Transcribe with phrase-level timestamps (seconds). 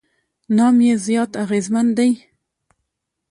[0.55, 2.11] نام یې زیات اغېزمن دی.